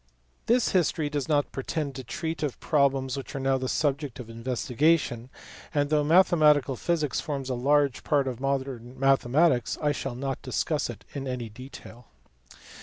[0.47, 4.31] This history does not pretend to treat of problems which are now the subject of
[4.31, 5.29] investigation,
[5.75, 10.63] and though mathematical physics forms a large part of "modern mathematics" I shall not dis
[10.63, 12.07] cuss it in any detail.